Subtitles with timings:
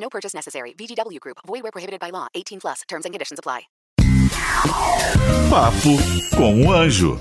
[0.00, 0.74] No purchase necessary.
[0.78, 1.38] VGW Group.
[1.46, 2.28] Void where prohibited by law.
[2.34, 2.82] 18 plus.
[2.88, 3.68] Terms and conditions apply.
[5.50, 5.96] Papo
[6.36, 7.18] com o Anjo.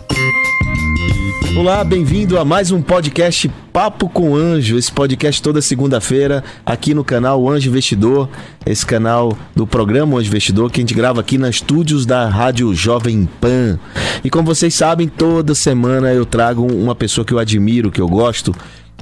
[1.57, 4.77] Olá, bem-vindo a mais um podcast Papo com Anjo.
[4.77, 8.29] Esse podcast toda segunda-feira aqui no canal Anjo Investidor,
[8.65, 12.73] esse canal do programa Anjo Investidor que a gente grava aqui nos estúdios da Rádio
[12.75, 13.79] Jovem Pan.
[14.23, 18.07] E como vocês sabem, toda semana eu trago uma pessoa que eu admiro, que eu
[18.07, 18.53] gosto,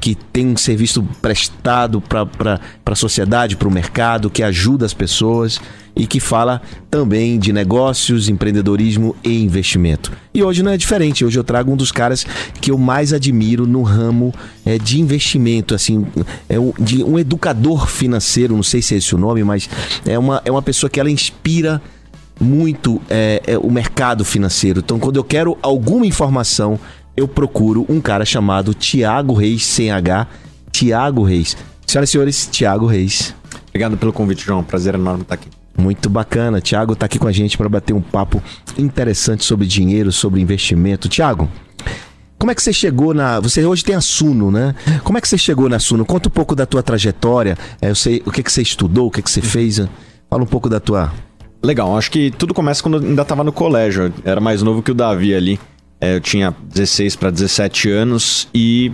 [0.05, 5.59] que tem um serviço prestado para a sociedade, para o mercado, que ajuda as pessoas
[5.95, 10.11] e que fala também de negócios, empreendedorismo e investimento.
[10.31, 11.25] E hoje não é diferente.
[11.25, 12.23] Hoje eu trago um dos caras
[12.61, 14.31] que eu mais admiro no ramo
[14.63, 16.05] é, de investimento, assim,
[16.47, 18.55] é um, de um educador financeiro.
[18.55, 19.67] Não sei se é esse o nome, mas
[20.05, 21.81] é uma, é uma pessoa que ela inspira
[22.39, 24.81] muito é, é, o mercado financeiro.
[24.85, 26.79] Então, quando eu quero alguma informação,
[27.15, 30.27] eu procuro um cara chamado Tiago Reis, sem H.
[30.71, 31.55] Tiago Reis.
[31.87, 33.33] Senhoras e senhores, Tiago Reis.
[33.69, 34.63] Obrigado pelo convite, João.
[34.63, 35.49] Prazer enorme estar aqui.
[35.77, 36.61] Muito bacana.
[36.61, 38.41] Tiago está aqui com a gente para bater um papo
[38.77, 41.07] interessante sobre dinheiro, sobre investimento.
[41.07, 41.49] Tiago,
[42.37, 43.39] como é que você chegou na.
[43.39, 44.75] Você hoje tem a Suno, né?
[45.03, 46.05] Como é que você chegou na Suno?
[46.05, 47.57] Conta um pouco da tua trajetória.
[47.81, 49.81] É, eu sei o que, que você estudou, o que, que você fez.
[50.29, 51.13] Fala um pouco da tua.
[51.63, 54.13] Legal, acho que tudo começa quando eu ainda estava no colégio.
[54.23, 55.59] Eu era mais novo que o Davi ali.
[56.05, 58.91] É, eu tinha 16 para 17 anos e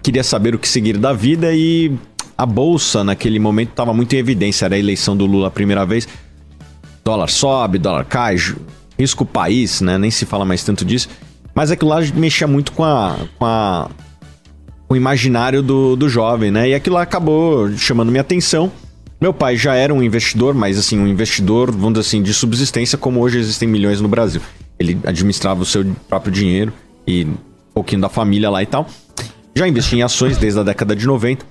[0.00, 1.92] queria saber o que seguir da vida e
[2.38, 5.84] a bolsa naquele momento estava muito em evidência, era a eleição do Lula a primeira
[5.84, 6.06] vez.
[7.04, 8.36] Dólar sobe, dólar cai,
[8.96, 9.98] risco país, né?
[9.98, 11.08] Nem se fala mais tanto disso.
[11.52, 13.90] Mas aquilo lá mexia muito com a, com a
[14.88, 16.68] o imaginário do, do jovem, né?
[16.68, 18.70] E aquilo lá acabou chamando minha atenção.
[19.20, 22.96] Meu pai já era um investidor, mas assim, um investidor, vamos dizer assim, de subsistência,
[22.96, 24.40] como hoje existem milhões no Brasil.
[24.80, 26.72] Ele administrava o seu próprio dinheiro
[27.06, 27.36] e um
[27.74, 28.86] pouquinho da família lá e tal.
[29.54, 31.44] Já investi em ações desde a década de 90.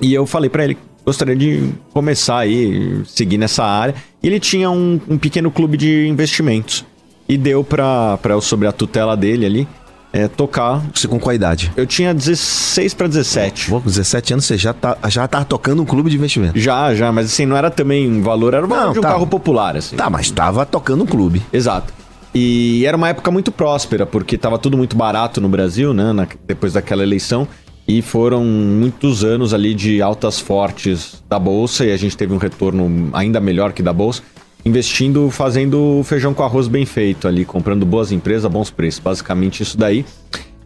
[0.00, 3.94] E eu falei para ele, gostaria de começar aí, seguir nessa área.
[4.20, 6.84] E ele tinha um, um pequeno clube de investimentos.
[7.28, 9.68] E deu pra, pra eu, sobre a tutela dele ali,
[10.12, 10.82] é, tocar.
[10.94, 11.72] Você com qual idade?
[11.76, 13.70] Eu tinha 16 para 17.
[13.70, 16.58] Pô, com 17 anos você já tá, já tá tocando um clube de investimento.
[16.58, 19.02] Já, já, mas assim, não era também um valor, era o valor Não, de um
[19.02, 19.10] tá.
[19.12, 19.96] carro popular, assim.
[19.96, 21.42] Tá, mas tava tocando um clube.
[21.52, 21.92] Exato.
[22.38, 26.12] E era uma época muito próspera, porque tava tudo muito barato no Brasil, né?
[26.12, 27.48] na- depois daquela eleição.
[27.88, 32.36] E foram muitos anos ali de altas fortes da Bolsa, e a gente teve um
[32.36, 34.22] retorno ainda melhor que da Bolsa,
[34.66, 39.00] investindo, fazendo feijão com arroz bem feito ali, comprando boas empresas a bons preços.
[39.00, 40.04] Basicamente isso daí.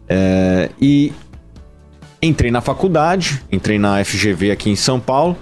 [0.09, 1.13] É, e
[2.21, 5.37] entrei na faculdade, entrei na FGV aqui em São Paulo,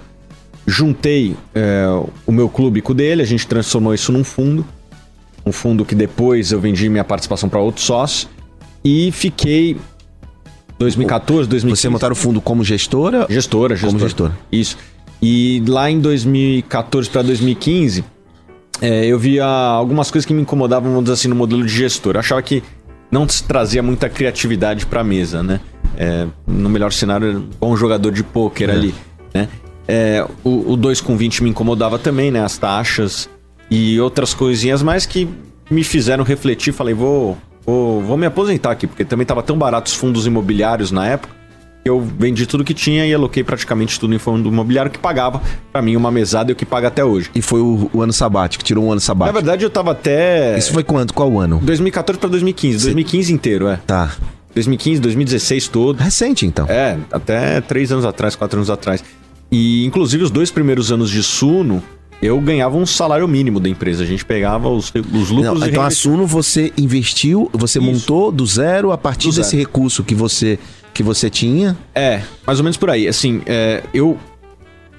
[0.64, 1.86] juntei é,
[2.24, 4.64] o meu clube com o dele, a gente transformou isso num fundo
[5.44, 8.28] um fundo que depois eu vendi minha participação para outro sócio
[8.84, 9.76] e fiquei
[10.78, 11.80] 2014, 2015.
[11.80, 13.26] Você montaram o fundo como gestora?
[13.28, 13.92] gestora, gestora.
[13.92, 14.38] Como gestora.
[14.50, 14.76] Isso.
[15.22, 18.04] E lá em 2014 para 2015,
[18.80, 22.14] é, eu via algumas coisas que me incomodavam, vamos dizer assim, no modelo de gestor.
[22.16, 22.62] Eu achava que
[23.10, 25.60] não se trazia muita criatividade para a mesa, né?
[25.96, 28.94] É, no melhor cenário, um bom jogador de pôquer ali,
[29.34, 29.48] né?
[29.86, 32.42] É, o, o 2 com 20 me incomodava também, né?
[32.42, 33.28] As taxas
[33.70, 35.28] e outras coisinhas mais que
[35.70, 36.72] me fizeram refletir.
[36.72, 40.90] Falei, vou, vou, vou me aposentar aqui, porque também tava tão barato os fundos imobiliários
[40.90, 41.40] na época
[41.82, 45.40] que eu vendi tudo que tinha e aloquei praticamente tudo em fundo imobiliário que pagava
[45.72, 47.30] para mim uma mesada e o que paga até hoje.
[47.34, 49.34] E foi o, o ano sabático, tirou um ano Na sabático.
[49.34, 51.14] verdade, eu tava até Isso foi quando?
[51.14, 51.58] Qual ano?
[51.62, 53.76] 2014 para 2015, 2015 inteiro, é.
[53.86, 54.12] Tá.
[54.54, 55.98] 2015, 2016 todo.
[56.00, 56.66] Recente, então.
[56.68, 59.02] É, até três anos atrás, quatro anos atrás.
[59.50, 61.82] E inclusive os dois primeiros anos de Suno,
[62.22, 64.02] eu ganhava um salário mínimo da empresa.
[64.02, 65.90] A gente pegava os, os lucros Não, então a reinvestia.
[66.10, 67.90] Suno você investiu, você Isso.
[67.90, 69.44] montou do zero a partir Do zero.
[69.44, 70.58] desse recurso que você
[70.92, 71.78] que você tinha.
[71.94, 73.08] É, mais ou menos por aí.
[73.08, 74.18] Assim, é, eu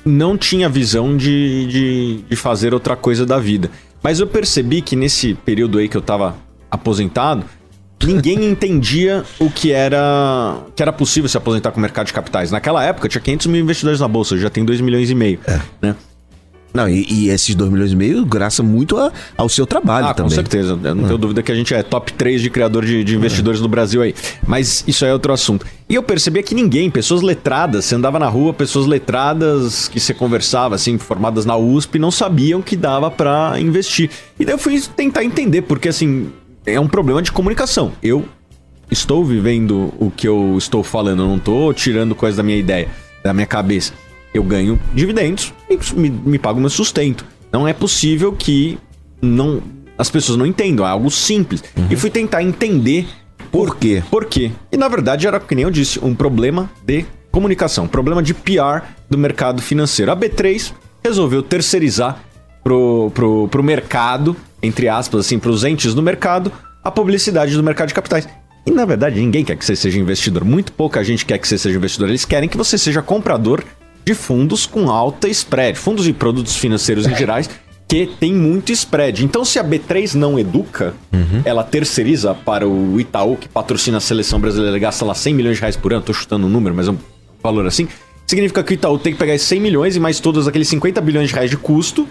[0.05, 3.69] não tinha visão de, de, de fazer outra coisa da vida.
[4.01, 6.35] Mas eu percebi que nesse período aí que eu tava
[6.71, 7.45] aposentado,
[8.03, 12.49] ninguém entendia o que era que era possível se aposentar com o mercado de capitais.
[12.51, 15.39] Naquela época tinha 500 mil investidores na bolsa, já tem 2 milhões e meio,
[15.79, 15.95] né?
[16.73, 20.13] Não, e, e esses 2 milhões e meio, graças muito a- ao seu trabalho Ah,
[20.13, 20.29] também.
[20.29, 20.79] com certeza.
[20.81, 23.59] Eu não tenho dúvida que a gente é top 3 de criador de, de investidores
[23.59, 24.15] no Brasil aí.
[24.47, 25.65] Mas isso é outro assunto.
[25.89, 30.13] E eu percebia que ninguém, pessoas letradas, você andava na rua, pessoas letradas que você
[30.13, 34.09] conversava, assim, formadas na USP, não sabiam que dava pra investir.
[34.39, 36.29] E daí eu fui tentar entender, porque assim,
[36.65, 37.91] é um problema de comunicação.
[38.01, 38.23] Eu
[38.89, 42.87] estou vivendo o que eu estou falando, eu não estou tirando coisa da minha ideia,
[43.23, 43.91] da minha cabeça.
[44.33, 47.25] Eu ganho dividendos e me, me pago meu sustento.
[47.51, 48.77] Não é possível que
[49.21, 49.61] não
[49.97, 51.63] as pessoas não entendam, é algo simples.
[51.89, 53.07] E fui tentar entender
[53.51, 54.01] Por quê?
[54.09, 54.51] por quê.
[54.71, 58.33] E na verdade era, que nem eu disse, um problema de comunicação, um problema de
[58.33, 60.11] PR do mercado financeiro.
[60.11, 60.73] A B3
[61.03, 62.19] resolveu terceirizar
[62.63, 66.51] pro, pro, pro mercado, entre aspas, assim, pros entes do mercado,
[66.83, 68.27] a publicidade do mercado de capitais.
[68.65, 70.43] E na verdade ninguém quer que você seja investidor.
[70.43, 72.09] Muito pouca gente quer que você seja investidor.
[72.09, 73.63] Eles querem que você seja comprador
[74.05, 77.49] de fundos com alta spread, fundos e produtos financeiros em gerais
[77.87, 79.25] que tem muito spread.
[79.25, 80.93] Então, se a B3 não educa,
[81.43, 85.61] ela terceiriza para o Itaú, que patrocina a seleção brasileira, gasta lá 100 milhões de
[85.61, 86.97] reais por ano, tô chutando um número, mas é um
[87.43, 87.89] valor assim.
[88.25, 91.01] Significa que o Itaú tem que pegar esses 100 milhões e mais todos aqueles 50
[91.01, 92.07] bilhões de reais de custo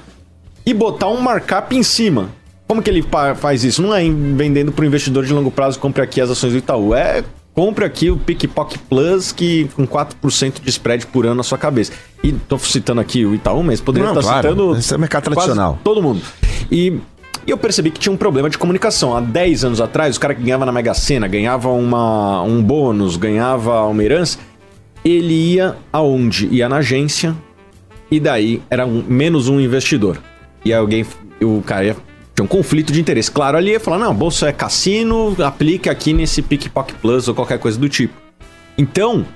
[0.67, 2.29] e botar um markup em cima.
[2.69, 3.03] Como que ele
[3.37, 3.81] faz isso?
[3.81, 6.95] Não é vendendo para o investidor de longo prazo, compre aqui as ações do Itaú.
[6.95, 11.59] É compre aqui o PicPock Plus que com 4% de spread por ano na sua
[11.59, 11.93] cabeça.
[12.23, 14.49] E tô citando aqui o Itaú, mas poderia Não, estar claro.
[14.51, 15.79] citando Esse é mercado quase tradicional.
[15.83, 16.23] todo mundo.
[16.71, 16.99] E,
[17.47, 19.17] e eu percebi que tinha um problema de comunicação.
[19.17, 23.17] Há 10 anos atrás, o cara que ganhava na Mega Sena, ganhava uma, um bônus,
[23.17, 24.39] ganhava uma herança,
[25.05, 26.47] ele ia aonde?
[26.49, 27.35] Ia na agência,
[28.11, 30.19] e daí era um, menos um investidor.
[30.65, 31.07] E aí alguém,
[31.43, 31.97] o cara ia,
[32.41, 33.31] tinha um conflito de interesse.
[33.31, 37.59] Claro, ali ia falar, não, bolsa é cassino, aplique aqui nesse PicPock Plus ou qualquer
[37.59, 38.15] coisa do tipo.
[38.79, 39.27] Então,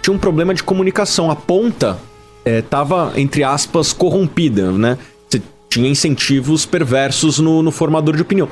[0.00, 1.30] tinha um problema de comunicação.
[1.30, 1.98] A ponta
[2.44, 4.96] estava, entre aspas, corrompida, né?
[5.28, 8.48] Você tinha incentivos perversos no, no formador de opinião.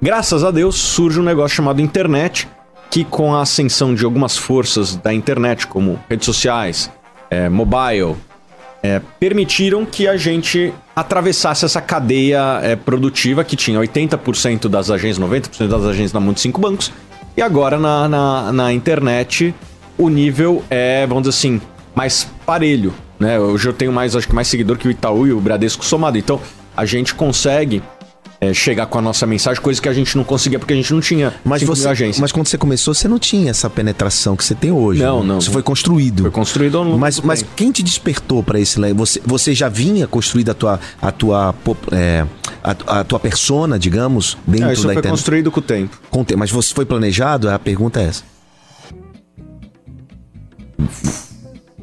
[0.00, 2.48] Graças a Deus surge um negócio chamado internet,
[2.90, 6.90] que com a ascensão de algumas forças da internet, como redes sociais,
[7.30, 8.14] é, mobile,
[8.86, 15.18] é, permitiram que a gente atravessasse essa cadeia é, produtiva que tinha 80% das agências,
[15.18, 16.92] 90% das agências na mão de cinco bancos,
[17.36, 19.52] e agora na, na, na internet
[19.98, 21.60] o nível é, vamos dizer assim,
[21.94, 22.94] mais parelho.
[23.18, 23.38] Né?
[23.38, 26.16] Hoje eu tenho mais, acho que mais seguidor que o Itaú e o Bradesco somado.
[26.16, 26.40] Então
[26.76, 27.82] a gente consegue
[28.40, 30.92] é, chegar com a nossa mensagem, coisa que a gente não conseguia porque a gente
[30.92, 32.20] não tinha Mas, você, agências.
[32.20, 35.02] mas quando você começou, você não tinha essa penetração que você tem hoje.
[35.02, 35.26] Não, né?
[35.28, 35.38] não.
[35.38, 36.22] Isso foi construído.
[36.22, 37.52] Foi construído ao longo Mas, mas tempo.
[37.56, 38.78] quem te despertou para esse?
[38.94, 41.54] Você, você já vinha construída a tua, a tua,
[41.92, 42.26] é,
[42.62, 45.10] a, a tua persona, digamos, dentro isso da foi internet?
[45.10, 45.98] construído com o tempo.
[46.10, 47.48] Com te- Mas você foi planejado?
[47.50, 48.22] A pergunta é essa.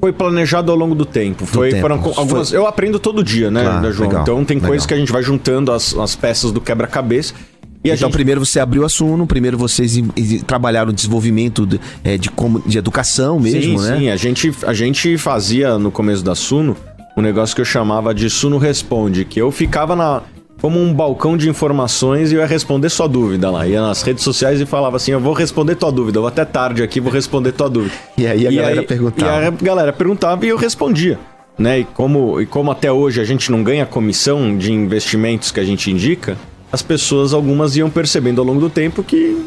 [0.03, 1.45] Foi planejado ao longo do tempo.
[1.45, 1.81] Foi, tempo.
[1.81, 2.51] Foram algumas.
[2.51, 4.09] Eu aprendo todo dia, né, Claro, da João?
[4.09, 4.67] legal, então tem legal.
[4.67, 7.33] coisas que a gente vai juntando as, as peças do quebra-cabeça.
[7.81, 8.11] E então, gente.
[8.11, 9.97] primeiro você abriu a Suno, primeiro vocês
[10.45, 12.29] trabalharam o desenvolvimento de, é, de,
[12.65, 13.97] de educação mesmo, sim, né?
[13.97, 14.09] sim.
[14.09, 16.75] A gente, a gente fazia no começo da Suno
[17.15, 20.21] um negócio que eu chamava de Suno Responde, que eu ficava na.
[20.63, 23.67] Como um balcão de informações e eu ia responder sua dúvida lá.
[23.67, 26.45] Ia nas redes sociais e falava assim: Eu vou responder tua dúvida, eu vou até
[26.45, 27.93] tarde aqui, vou responder tua dúvida.
[28.17, 29.43] E aí a galera perguntava.
[29.43, 31.19] E a galera perguntava e eu respondia.
[31.59, 31.79] Né?
[31.79, 35.65] E, como, e como até hoje a gente não ganha comissão de investimentos que a
[35.65, 36.37] gente indica,
[36.71, 39.45] as pessoas, algumas, iam percebendo ao longo do tempo que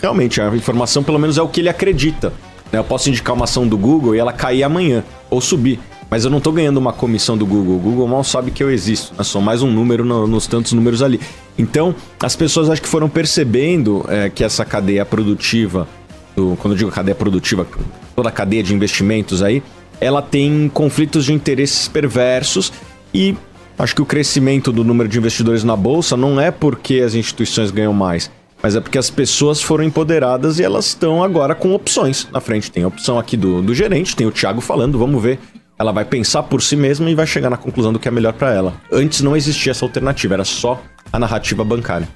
[0.00, 2.32] realmente a informação, pelo menos, é o que ele acredita.
[2.70, 2.78] né?
[2.78, 5.80] Eu posso indicar uma ação do Google e ela cair amanhã, ou subir.
[6.12, 7.76] Mas eu não tô ganhando uma comissão do Google.
[7.76, 9.14] O Google mal sabe que eu existo.
[9.16, 11.18] Eu sou mais um número no- nos tantos números ali.
[11.56, 15.88] Então, as pessoas acho que foram percebendo é, que essa cadeia produtiva,
[16.36, 17.66] do- quando eu digo cadeia produtiva,
[18.14, 19.62] toda a cadeia de investimentos aí,
[20.02, 22.70] ela tem conflitos de interesses perversos
[23.14, 23.34] e
[23.78, 27.70] acho que o crescimento do número de investidores na bolsa não é porque as instituições
[27.70, 28.30] ganham mais,
[28.62, 32.70] mas é porque as pessoas foram empoderadas e elas estão agora com opções na frente.
[32.70, 35.38] Tem a opção aqui do, do gerente, tem o Thiago falando, vamos ver.
[35.78, 38.32] Ela vai pensar por si mesma e vai chegar na conclusão do que é melhor
[38.34, 38.74] para ela.
[38.92, 40.80] Antes não existia essa alternativa, era só
[41.12, 42.08] a narrativa bancária.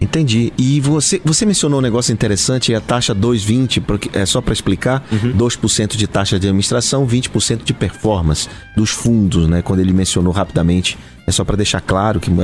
[0.00, 0.50] Entendi.
[0.56, 5.04] E você, você mencionou um negócio interessante, a taxa 2,20, porque é só para explicar,
[5.12, 5.32] Uhum.
[5.36, 9.60] 2% de taxa de administração, 20% de performance dos fundos, né?
[9.60, 12.38] Quando ele mencionou rapidamente, é só para deixar claro que Uhum.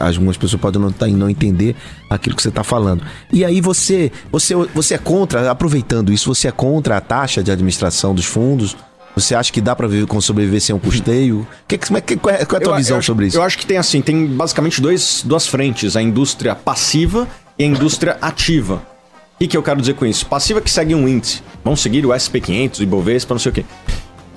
[0.00, 1.74] as- algumas pessoas podem não, tá- não entender
[2.08, 3.02] aquilo que você está falando.
[3.32, 7.50] E aí você, você, você é contra, aproveitando isso, você é contra a taxa de
[7.50, 8.76] administração dos fundos?
[9.16, 9.88] Você acha que dá para
[10.20, 11.46] sobreviver sem um custeio?
[11.66, 13.36] Que, que, é que- qual, é, qual é a tua Eu- visão eu sobre isso?
[13.36, 17.26] Eu acho que tem assim, tem basicamente dois, duas frentes, a indústria passiva
[17.58, 18.76] e a indústria ativa.
[18.76, 20.24] O que, que eu quero dizer com isso?
[20.26, 21.42] Passiva que segue um índice.
[21.64, 23.64] Vão seguir o SP500, o Ibovespa, não sei o quê.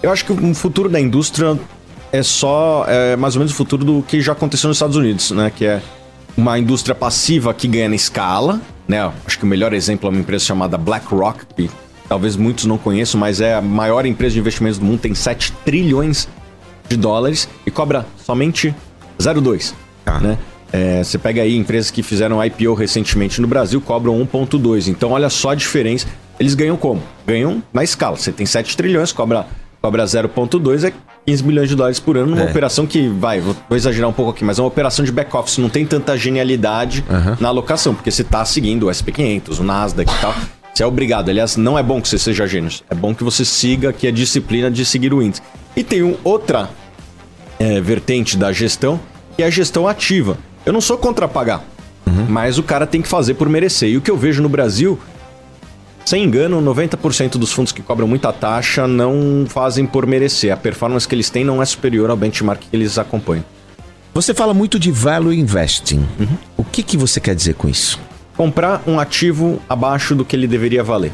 [0.01, 1.57] Eu acho que o futuro da indústria
[2.11, 5.31] é só é, mais ou menos o futuro do que já aconteceu nos Estados Unidos,
[5.31, 5.51] né?
[5.55, 5.81] Que é
[6.35, 9.11] uma indústria passiva que ganha na escala, né?
[9.25, 11.69] Acho que o melhor exemplo é uma empresa chamada BlackRock, que
[12.09, 15.51] talvez muitos não conheçam, mas é a maior empresa de investimentos do mundo, tem 7
[15.65, 16.27] trilhões
[16.89, 18.73] de dólares e cobra somente
[19.19, 19.73] 0,2,
[20.05, 20.19] Ah.
[20.19, 20.37] né?
[20.71, 24.87] É, você pega aí empresas que fizeram IPO recentemente no Brasil, cobram 1,2.
[24.87, 26.07] Então, olha só a diferença.
[26.39, 26.99] Eles ganham como?
[27.27, 28.17] Ganham na escala.
[28.17, 29.45] Você tem 7 trilhões, cobra,
[29.79, 30.91] cobra 0,2, é
[31.27, 32.31] 15 milhões de dólares por ano.
[32.31, 32.49] Numa É.
[32.49, 35.59] operação que, vai, vou, vou exagerar um pouco aqui, mas é uma operação de back-office.
[35.59, 37.37] Não tem tanta genialidade Aham.
[37.39, 40.33] na alocação, porque você tá seguindo o SP500, o Nasdaq e tal.
[40.73, 41.29] Você é obrigado.
[41.29, 42.71] Aliás, não é bom que você seja gênio.
[42.89, 45.41] É bom que você siga que a disciplina de seguir o índice.
[45.75, 46.69] E tem um, outra
[47.59, 48.99] é, vertente da gestão,
[49.35, 50.37] que é a gestão ativa.
[50.65, 51.63] Eu não sou contra pagar,
[52.27, 53.89] mas o cara tem que fazer por merecer.
[53.89, 54.97] E o que eu vejo no Brasil,
[56.05, 60.51] sem engano, 90% dos fundos que cobram muita taxa não fazem por merecer.
[60.51, 63.45] A performance que eles têm não é superior ao benchmark que eles acompanham.
[64.13, 66.05] Você fala muito de value investing.
[66.19, 66.37] Uhum.
[66.57, 67.99] O que, que você quer dizer com isso?
[68.35, 71.11] Comprar um ativo abaixo do que ele deveria valer.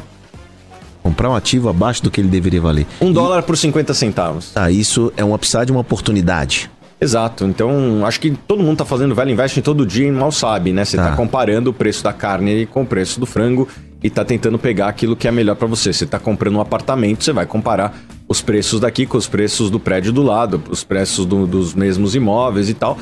[1.02, 2.86] Comprar um ativo abaixo do que ele deveria valer.
[3.00, 4.52] Um dólar por 50 centavos.
[4.54, 6.70] Ah, isso é um upside, uma oportunidade.
[7.00, 7.44] Exato.
[7.46, 10.84] Então, acho que todo mundo tá fazendo value investing todo dia e mal sabe, né?
[10.84, 11.10] Você tá.
[11.10, 11.16] Tá.
[11.16, 13.66] comparando o preço da carne com o preço do frango
[14.02, 15.92] e tá tentando pegar aquilo que é melhor para você.
[15.92, 17.98] Você tá comprando um apartamento, você vai comparar
[18.28, 22.14] os preços daqui com os preços do prédio do lado, os preços do- dos mesmos
[22.14, 22.98] imóveis e tal.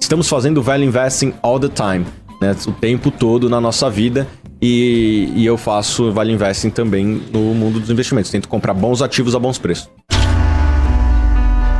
[0.00, 2.06] Estamos fazendo value investing all the time,
[2.40, 2.54] né?
[2.66, 4.26] O tempo todo na nossa vida.
[4.60, 8.30] E, e eu faço value investing também no mundo dos investimentos.
[8.30, 9.88] Tento comprar bons ativos a bons preços.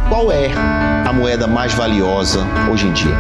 [0.09, 0.51] Qual é
[1.07, 3.15] a moeda mais valiosa hoje em dia?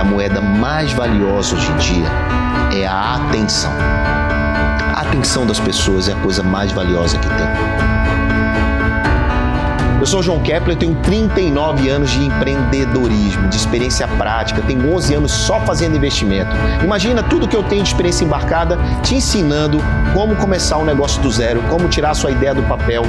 [0.00, 2.08] A moeda mais valiosa hoje em dia
[2.80, 3.72] é a atenção.
[4.94, 8.01] A atenção das pessoas é a coisa mais valiosa que tem.
[10.02, 15.30] Eu sou João Kepler, tenho 39 anos de empreendedorismo, de experiência prática, tenho 11 anos
[15.30, 16.50] só fazendo investimento.
[16.82, 19.78] Imagina tudo que eu tenho de experiência embarcada te ensinando
[20.12, 23.04] como começar um negócio do zero, como tirar a sua ideia do papel,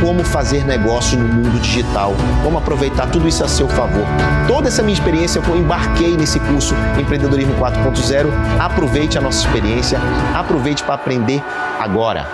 [0.00, 4.04] como fazer negócio no mundo digital, como aproveitar tudo isso a seu favor.
[4.48, 8.26] Toda essa minha experiência eu embarquei nesse curso Empreendedorismo 4.0.
[8.58, 10.00] Aproveite a nossa experiência,
[10.34, 11.40] aproveite para aprender
[11.78, 12.26] agora.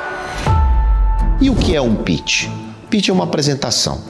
[1.38, 2.48] E o que é um pitch?
[2.90, 4.00] É uma apresentação.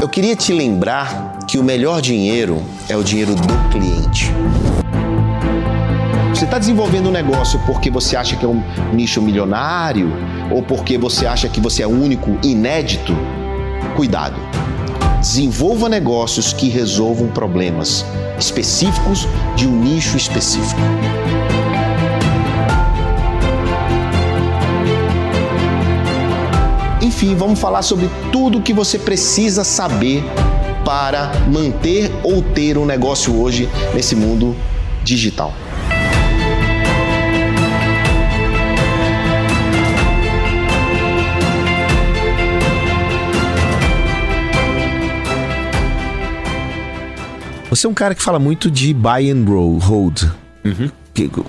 [0.00, 4.30] Eu queria te lembrar que o melhor dinheiro é o dinheiro do cliente.
[6.30, 8.62] Você está desenvolvendo um negócio porque você acha que é um
[8.92, 10.12] nicho milionário
[10.52, 13.12] ou porque você acha que você é único, inédito?
[13.96, 14.40] Cuidado.
[15.18, 18.04] Desenvolva negócios que resolvam problemas
[18.38, 19.26] específicos
[19.56, 20.80] de um nicho específico.
[27.22, 30.24] Enfim, vamos falar sobre tudo o que você precisa saber
[30.84, 34.56] para manter ou ter um negócio hoje nesse mundo
[35.04, 35.54] digital.
[47.70, 50.24] Você é um cara que fala muito de buy and roll, hold.
[50.64, 50.90] Uhum.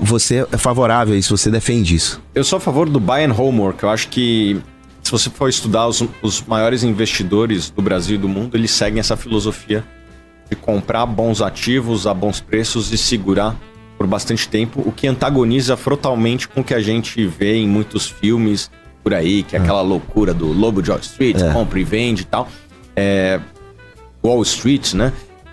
[0.01, 2.21] Você é favorável a isso, você defende isso.
[2.35, 3.81] Eu sou a favor do buy and homework.
[3.81, 4.61] Eu acho que
[5.03, 8.99] se você for estudar os, os maiores investidores do Brasil e do mundo, eles seguem
[8.99, 9.83] essa filosofia
[10.49, 13.55] de comprar bons ativos a bons preços e segurar
[13.97, 18.07] por bastante tempo, o que antagoniza frontalmente com o que a gente vê em muitos
[18.07, 18.69] filmes
[19.03, 21.51] por aí, que é aquela loucura do Lobo de Wall Street, É.
[21.53, 22.49] compra e vende e tal.
[22.95, 23.39] É,
[24.23, 25.11] Wall Street, né?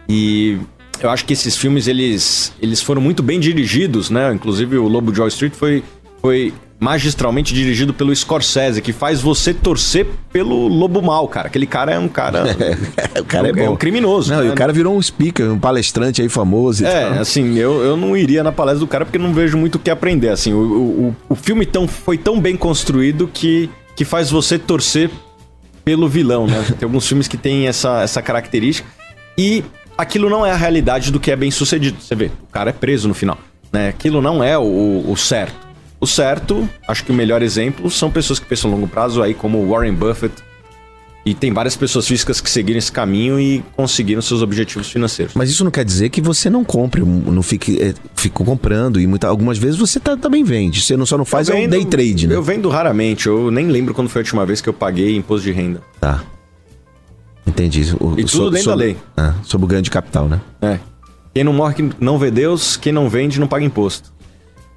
[0.08, 0.58] E
[1.00, 4.32] eu acho que esses filmes, eles, eles foram muito bem dirigidos, né?
[4.32, 5.82] Inclusive o Lobo de Wall Street foi,
[6.20, 11.48] foi magistralmente dirigido pelo Scorsese, que faz você torcer pelo Lobo Mal, cara.
[11.48, 12.44] Aquele cara é um cara...
[13.20, 13.60] o cara é, um- bom.
[13.62, 14.46] é um criminoso, Não, né?
[14.48, 17.18] e o cara virou um speaker, um palestrante aí famoso e É, tal.
[17.20, 19.90] assim, eu, eu não iria na palestra do cara porque não vejo muito o que
[19.90, 20.30] aprender.
[20.30, 25.10] Assim, o, o, o filme tão, foi tão bem construído que, que faz você torcer
[25.84, 26.64] pelo vilão, né?
[26.78, 28.88] Tem alguns filmes que têm essa, essa característica.
[29.36, 29.62] E
[29.98, 31.98] aquilo não é a realidade do que é bem sucedido.
[32.00, 33.36] Você vê, o cara é preso no final.
[33.72, 33.88] Né?
[33.88, 35.69] Aquilo não é o, o certo.
[36.00, 39.34] O certo, acho que o melhor exemplo são pessoas que pensam a longo prazo aí,
[39.34, 40.34] como Warren Buffett.
[41.26, 45.34] E tem várias pessoas físicas que seguiram esse caminho e conseguiram seus objetivos financeiros.
[45.34, 48.98] Mas isso não quer dizer que você não compre, não fique, é, fique comprando.
[48.98, 50.80] E muita, algumas vezes você tá- também vende.
[50.80, 52.34] Você não, só não faz Eu é vendo- day trade, né?
[52.34, 55.44] Eu vendo raramente, eu nem lembro quando foi a última vez que eu paguei imposto
[55.44, 55.82] de renda.
[56.00, 56.22] Tá.
[57.46, 57.94] Entendi.
[58.00, 58.96] O, E tudo dentro da lei.
[59.14, 60.40] Ah, sobre o ganho de capital, né?
[60.62, 60.78] É.
[61.34, 64.10] Quem não morre não vê Deus, quem não vende não paga imposto.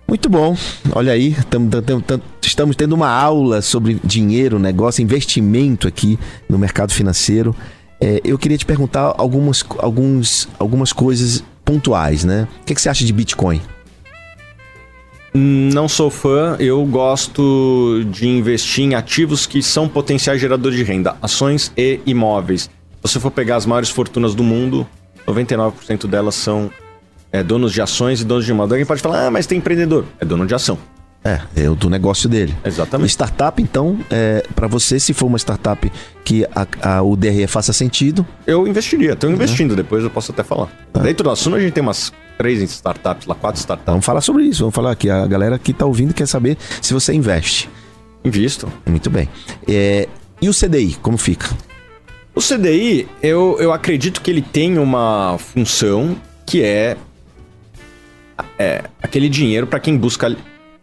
[0.07, 0.55] Muito bom.
[0.93, 6.19] Olha aí, tam- tam- tam- tam- estamos tendo uma aula sobre dinheiro, negócio, investimento aqui
[6.47, 7.55] no mercado financeiro.
[7.99, 12.47] É, eu queria te perguntar algumas, alguns, algumas coisas pontuais, né?
[12.61, 13.61] O que, que você acha de Bitcoin?
[15.33, 21.15] Não sou fã, eu gosto de investir em ativos que são potenciais geradores de renda,
[21.21, 22.63] ações e imóveis.
[22.63, 22.69] Se
[23.13, 24.85] você for pegar as maiores fortunas do mundo,
[25.27, 26.69] 99% delas são
[27.33, 28.73] é, donos de ações e donos de imóveis.
[28.73, 30.05] Alguém pode falar, ah, mas tem empreendedor.
[30.21, 30.77] É dono de ação.
[31.25, 32.53] É, é o do negócio dele.
[32.63, 33.09] Exatamente.
[33.09, 35.91] Startup, então, é, para você, se for uma startup
[36.23, 38.27] que a, a, o DRE faça sentido.
[38.45, 40.69] Eu investiria, estou investindo, depois eu posso até falar.
[41.01, 43.91] Dentro do assunto, a gente tem umas três startups, lá quatro startups.
[43.91, 45.09] Vamos falar sobre isso, vamos falar aqui.
[45.09, 47.69] A galera que tá ouvindo quer saber se você investe.
[48.23, 48.71] Invisto.
[48.85, 49.29] Muito bem.
[49.67, 50.07] É,
[50.41, 51.49] e o CDI, como fica?
[52.35, 56.97] O CDI, eu, eu acredito que ele tem uma função que é,
[58.57, 60.35] é aquele dinheiro para quem busca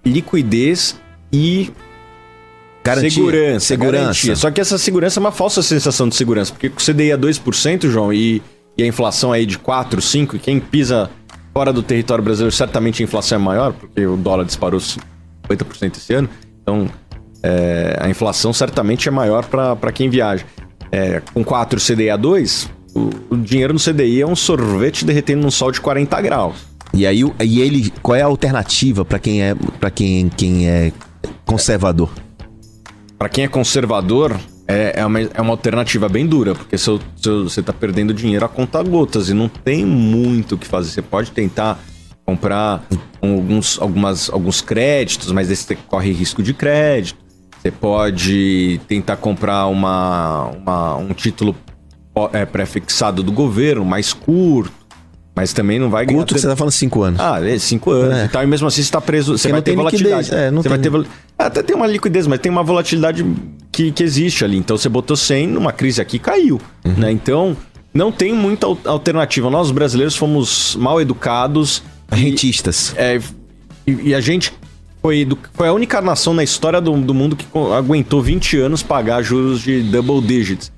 [0.04, 0.98] liquidez
[1.32, 1.70] e
[2.82, 3.66] Garantia, segurança.
[3.66, 4.04] segurança.
[4.04, 4.36] garantia.
[4.36, 7.88] Só que essa segurança é uma falsa sensação de segurança, porque o CDI é 2%,
[7.88, 8.42] João, e,
[8.76, 11.10] e a inflação aí de 4, 5, e quem pisa
[11.52, 16.14] fora do território brasileiro, certamente a inflação é maior, porque o dólar disparou 50% esse
[16.14, 16.28] ano.
[16.62, 16.88] Então,
[17.42, 20.44] é, a inflação certamente é maior para quem viaja.
[20.90, 25.42] É, com 4 CDI a 2, o, o dinheiro no CDI é um sorvete derretendo
[25.42, 26.69] num sol de 40 graus.
[26.92, 30.92] E aí, e ele, qual é a alternativa para quem é para quem, quem é
[31.46, 32.10] conservador?
[33.18, 36.90] Para quem é conservador, é, é, uma, é uma alternativa bem dura, porque se,
[37.22, 40.90] você tá perdendo dinheiro a conta gotas e não tem muito o que fazer.
[40.90, 41.78] Você pode tentar
[42.24, 42.84] comprar
[43.20, 47.18] alguns, algumas, alguns créditos, mas você corre risco de crédito.
[47.60, 51.54] Você pode tentar comprar uma, uma- um título
[52.32, 54.72] é, pré-fixado do governo, mais curto,
[55.34, 57.20] mas também não vai Quanto que você tá falando cinco anos?
[57.20, 58.24] ah, é, cinco anos É.
[58.24, 58.42] e tal.
[58.42, 59.36] E mesmo assim você tá preso.
[59.38, 60.22] Você Porque vai não ter tem volatilidade.
[60.24, 60.90] liquidez, é, não você vai ter.
[60.90, 61.04] vol-
[61.38, 63.24] Até tem uma liquidez, mas tem uma volatilidade
[63.72, 64.56] que, que existe ali.
[64.58, 66.60] Então você botou 100 numa crise aqui caiu.
[66.84, 66.92] Uhum.
[66.96, 67.12] Né?
[67.12, 67.56] Então
[67.94, 69.48] não tem muita al- alternativa.
[69.50, 71.82] Nós, os brasileiros, fomos mal educados.
[72.12, 72.92] e- Rentistas.
[72.96, 73.20] é,
[73.86, 74.52] e, e a gente
[75.00, 77.46] foi, edu- foi a única nação na história do, do mundo que
[77.76, 80.70] aguentou 20 anos pagar juros de double digits.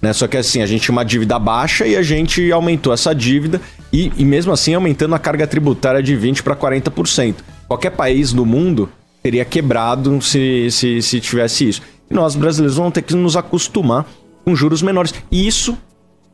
[0.00, 0.12] Né?
[0.12, 3.60] Só que assim, a gente tinha uma dívida baixa e a gente aumentou essa dívida
[3.92, 7.36] e, e mesmo assim aumentando a carga tributária de 20% para 40%.
[7.66, 8.88] Qualquer país do mundo
[9.22, 11.82] teria quebrado se, se, se tivesse isso.
[12.10, 14.06] E nós brasileiros vamos ter que nos acostumar
[14.44, 15.12] com juros menores.
[15.30, 15.76] E isso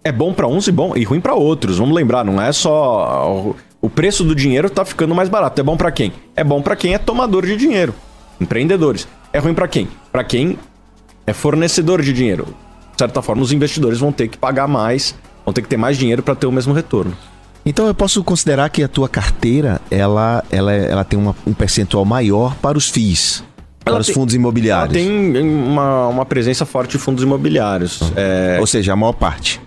[0.05, 1.79] é bom para uns e bom e ruim para outros.
[1.79, 5.61] Vamos lembrar, não é só o, preço do dinheiro tá ficando mais barato.
[5.61, 6.12] É bom para quem?
[6.37, 7.95] É bom para quem é tomador de dinheiro,
[8.41, 9.09] empreendedores.
[9.33, 9.88] É ruim para quem?
[10.12, 10.59] Para quem
[11.27, 12.47] é fornecedor de dinheiro.
[12.95, 15.97] De certa forma, os investidores vão ter que pagar mais, vão ter que ter mais
[15.99, 17.13] dinheiro para ter o mesmo retorno.
[17.67, 22.05] Então eu posso considerar que a tua carteira ela, ela, ela tem uma- um percentual
[22.05, 23.43] maior para os FIIs,
[23.83, 24.93] para Ela os tem- fundos Ela imobiliários.
[24.93, 28.01] tem uma, uma presença forte de fundos imobiliários.
[28.15, 29.61] É, Ou seja, a maior parte.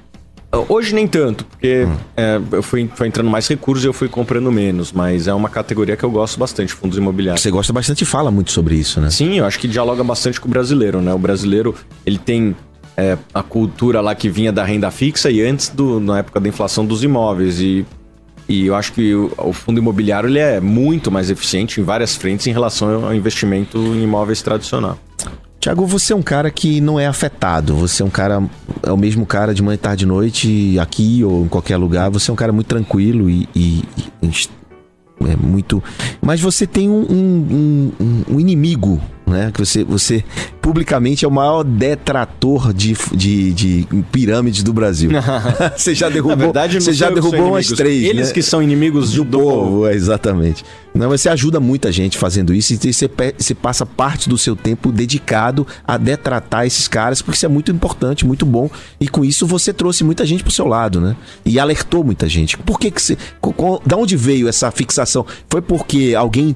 [0.70, 1.86] Hoje nem tanto, porque
[2.16, 5.50] é, eu fui, foi entrando mais recursos e eu fui comprando menos, mas é uma
[5.50, 7.42] categoria que eu gosto bastante, fundos imobiliários.
[7.44, 9.10] Você gosta bastante e fala muito sobre isso, né?
[9.10, 11.14] Sim, eu acho que dialoga bastante com o brasileiro, né?
[11.14, 12.56] O brasileiro, ele tem
[12.98, 16.50] é, a cultura lá que vinha da renda fixa e antes, do, na época da
[16.50, 17.60] inflação dos imóveis.
[17.62, 17.86] E,
[18.50, 22.16] e eu acho que o, o fundo imobiliário ele é muito mais eficiente em várias
[22.16, 24.98] frentes em relação ao investimento em imóveis tradicional.
[25.60, 27.76] Tiago, você é um cara que não é afetado.
[27.76, 28.42] Você é um cara.
[28.84, 32.10] É o mesmo cara de manhã, tarde noite, aqui ou em qualquer lugar.
[32.12, 33.50] Você é um cara muito tranquilo e.
[33.56, 33.84] e-
[34.22, 34.48] e-
[35.26, 35.84] é muito.
[36.22, 39.52] Mas você tem um, um- um- um inimigo, né?
[39.54, 40.24] Que você, você
[40.62, 45.12] publicamente é o maior detrator de, de, de pirâmides do Brasil.
[45.76, 46.38] você já derrubou.
[46.38, 48.04] Verdade, você já derrubou umas três.
[48.04, 48.34] Eles né?
[48.34, 49.50] que são inimigos do do, povo.
[49.50, 50.64] povo, é, exatamente.
[50.94, 54.56] Não, mas você ajuda muita gente fazendo isso e você, você passa parte do seu
[54.56, 58.68] tempo dedicado a detratar esses caras, porque isso é muito importante, muito bom.
[59.00, 61.16] E com isso você trouxe muita gente pro seu lado, né?
[61.46, 62.58] E alertou muita gente.
[62.58, 63.16] Por que que você.
[63.40, 65.24] co- co- Da onde veio essa fixação?
[65.50, 66.56] Foi porque alguém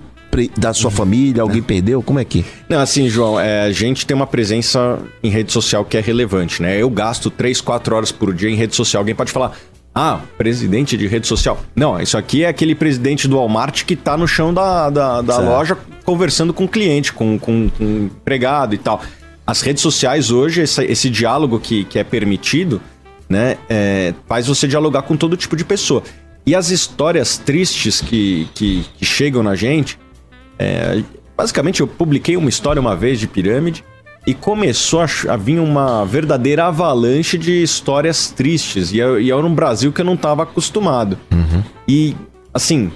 [0.57, 2.01] da sua família, alguém perdeu?
[2.01, 2.45] Como é que?
[2.69, 6.61] Não, assim, João, é, a gente tem uma presença em rede social que é relevante,
[6.61, 6.81] né?
[6.81, 9.01] Eu gasto 3, 4 horas por dia em rede social.
[9.01, 9.57] Alguém pode falar,
[9.93, 11.61] ah, presidente de rede social.
[11.75, 15.37] Não, isso aqui é aquele presidente do Walmart que tá no chão da, da, da
[15.37, 19.01] loja conversando com o cliente, com, com, com o empregado e tal.
[19.45, 22.81] As redes sociais hoje, esse, esse diálogo que, que é permitido,
[23.27, 26.03] né, é, faz você dialogar com todo tipo de pessoa.
[26.45, 29.99] E as histórias tristes que, que, que chegam na gente,
[30.61, 31.03] é,
[31.35, 33.83] basicamente, eu publiquei uma história uma vez de pirâmide
[34.25, 38.91] e começou a, a vir uma verdadeira avalanche de histórias tristes.
[38.91, 41.17] E eu, e eu era um Brasil que eu não estava acostumado.
[41.87, 42.15] E,
[42.53, 42.91] assim,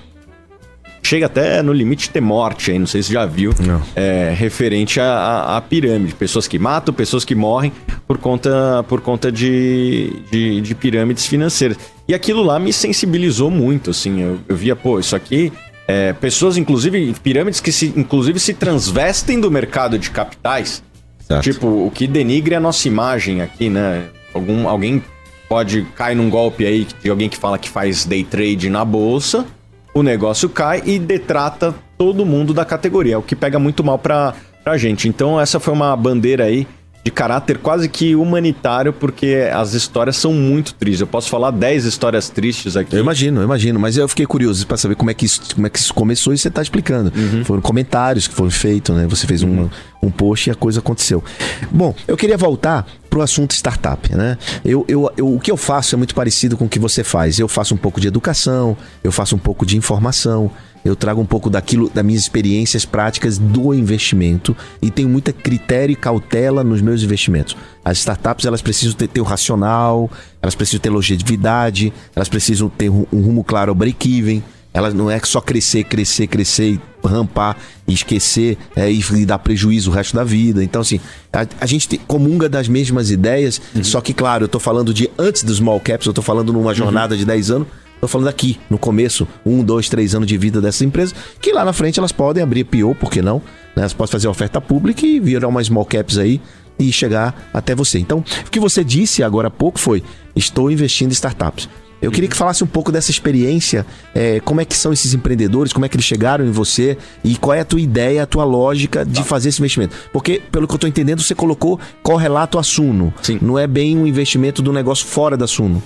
[1.02, 3.52] chega até no limite de ter morte aí, não sei se já viu,
[3.96, 6.14] é, referente à pirâmide.
[6.14, 7.72] Pessoas que matam, pessoas que morrem
[8.08, 11.78] por conta, por conta de, de, de pirâmides financeiras.
[12.08, 14.22] E aquilo lá me sensibilizou muito, assim.
[14.22, 15.52] Eu, eu via, pô, isso aqui.
[15.88, 20.84] É, pessoas, inclusive, pirâmides que se, inclusive se transvestem do mercado de capitais.
[21.20, 21.44] Certo.
[21.44, 24.06] Tipo, o que denigre a nossa imagem aqui, né?
[24.34, 25.04] Algum, alguém
[25.48, 29.46] pode cair num golpe aí de alguém que fala que faz day trade na bolsa,
[29.94, 34.34] o negócio cai e detrata todo mundo da categoria, o que pega muito mal pra,
[34.64, 35.08] pra gente.
[35.08, 36.68] Então, essa foi uma bandeira aí
[37.06, 41.02] de caráter quase que humanitário, porque as histórias são muito tristes.
[41.02, 42.96] Eu posso falar 10 histórias tristes aqui.
[42.96, 45.68] Eu imagino, eu imagino, mas eu fiquei curioso pra saber como é que isso, como
[45.68, 47.14] é que isso começou e você tá explicando.
[47.46, 49.06] Foram comentários que foram feitos, né?
[49.08, 49.70] Você fez um,
[50.02, 51.24] um post e a coisa aconteceu.
[51.70, 54.36] Bom, eu queria voltar pro assunto startup, né?
[54.66, 57.38] Eu, eu, eu- o que eu faço é muito parecido com o que você faz.
[57.38, 60.50] Eu faço um pouco de educação, eu faço um pouco de informação,
[60.86, 65.92] eu trago um pouco daquilo, das minhas experiências práticas do investimento e tenho muita critério
[65.92, 67.58] e cautela nos meus investimentos.
[67.84, 70.10] As startups, elas precisam ter, ter o racional,
[70.42, 75.10] elas precisam ter longevidade, elas precisam ter um, um rumo claro ao break-even, elas não
[75.10, 79.94] é só crescer, crescer, crescer e rampar e esquecer é, e, e dar prejuízo o
[79.94, 80.64] resto da vida.
[80.64, 81.00] Então, assim,
[81.32, 85.10] a, a gente tem- comunga das mesmas ideias, só que, claro, eu tô falando de
[85.18, 87.68] antes dos small caps, eu tô falando numa jornada de 10 anos,
[88.02, 91.66] Tô falando aqui, no começo, um, dois, três anos de vida dessas empresas, que lá
[91.66, 93.38] na frente elas podem abrir PO, por que não?
[93.76, 93.84] Né?
[93.84, 96.42] Elas podem fazer oferta pública e virar umas small caps aí
[96.78, 98.00] e chegar até você.
[98.00, 100.04] Então, o que você disse agora há pouco foi:
[100.36, 101.70] estou investindo em startups.
[102.02, 105.74] Eu queria que falasse um pouco dessa experiência, é, como é que são esses empreendedores,
[105.74, 108.44] como é que eles chegaram em você e qual é a tua ideia, a tua
[108.44, 109.96] lógica de fazer esse investimento.
[110.12, 113.14] Porque, pelo que eu estou entendendo, você colocou correlato a Suno.
[113.24, 113.40] Sim.
[113.42, 115.82] Não é bem um investimento do negócio fora da Suno.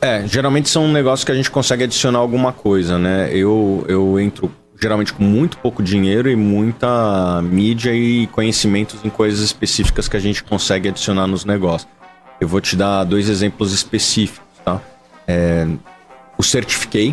[0.00, 3.30] É, geralmente são negócios que a gente consegue adicionar alguma coisa, né?
[3.32, 9.40] Eu, eu entro geralmente com muito pouco dinheiro e muita mídia e conhecimentos em coisas
[9.40, 11.90] específicas que a gente consegue adicionar nos negócios.
[12.40, 14.80] Eu vou te dar dois exemplos específicos, tá?
[15.26, 15.66] É,
[16.36, 17.12] o Certifiquei,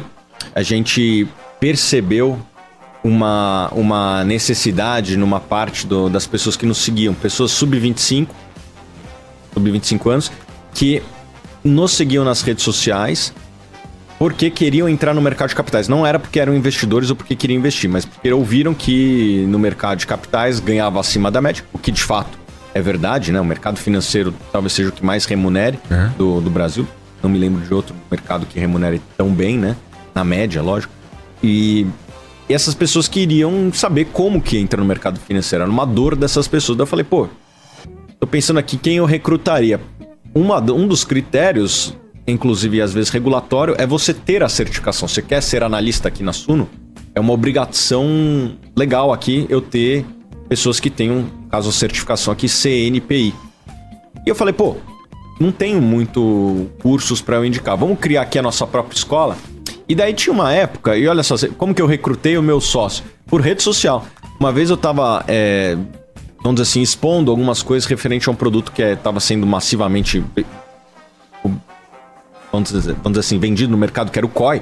[0.54, 1.28] a gente
[1.60, 2.39] percebeu
[3.04, 8.28] uma, uma necessidade numa parte do- das pessoas que nos seguiam, pessoas sub-25,
[9.56, 10.32] sub-25 anos,
[10.71, 11.02] que
[11.65, 13.34] nos seguiam nas redes sociais
[14.17, 15.89] porque queriam entrar no mercado de capitais.
[15.89, 19.97] Não era porque eram investidores ou porque queriam investir, mas porque ouviram que no mercado
[19.97, 22.38] de capitais ganhava acima da média, o que de fato
[22.73, 23.41] é verdade, né?
[23.41, 25.80] O mercado financeiro talvez seja o que mais remunere
[26.17, 26.88] do, do Brasil.
[27.21, 29.75] Não me lembro de outro mercado que remunere tão bem, né?
[30.13, 30.93] Na média, lógico.
[31.43, 31.86] E
[32.47, 35.63] e essas pessoas queriam saber como que entra no mercado financeiro.
[35.63, 36.78] Era uma dor dessas pessoas.
[36.78, 37.28] Daí eu falei, pô,
[38.19, 39.80] tô pensando aqui quem eu recrutaria.
[40.36, 41.95] Uma, um dos critérios,
[42.28, 45.08] inclusive às vezes regulatório, é você ter a certificação.
[45.08, 46.69] Você quer ser analista aqui na Suno?
[47.15, 50.06] É uma obrigação legal aqui eu ter
[50.50, 53.34] pessoas que tenham, caso, certificação aqui CNPI.
[54.26, 54.76] E eu falei, pô,
[55.39, 57.78] não tenho muito cursos para eu indicar.
[57.78, 59.38] Vamos criar aqui a nossa própria escola?
[59.88, 63.06] E daí tinha uma época, e olha só, como que eu recrutei o meu sócio?
[63.26, 64.06] Por rede social.
[64.38, 65.78] Uma vez eu tava, é,
[66.45, 70.23] vamos dizer assim, expondo algumas coisas referente a um produto que estava sendo massivamente,
[72.51, 74.62] vamos dizer, vamos dizer assim, vendido no mercado, que era o COI.